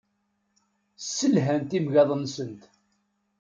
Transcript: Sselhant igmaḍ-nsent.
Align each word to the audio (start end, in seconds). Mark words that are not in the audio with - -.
Sselhant 0.97 1.71
igmaḍ-nsent. 1.77 2.61